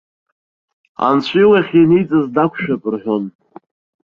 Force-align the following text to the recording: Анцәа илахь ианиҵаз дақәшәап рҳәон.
Анцәа 1.07 1.37
илахь 1.43 1.71
ианиҵаз 1.75 2.25
дақәшәап 2.35 2.83
рҳәон. 2.93 3.23